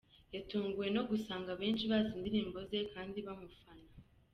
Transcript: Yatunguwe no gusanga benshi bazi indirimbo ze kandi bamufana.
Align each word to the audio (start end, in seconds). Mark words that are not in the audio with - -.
Yatunguwe 0.35 0.87
no 0.95 1.01
gusanga 1.09 1.51
benshi 1.61 1.83
bazi 1.91 2.11
indirimbo 2.17 2.57
ze 2.69 2.79
kandi 2.93 3.17
bamufana. 3.27 3.87